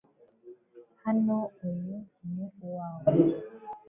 [1.03, 1.97] Hano, uyu
[2.33, 3.09] ni uwawe.